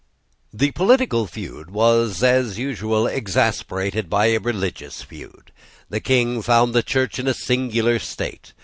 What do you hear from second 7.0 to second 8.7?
in a singular state.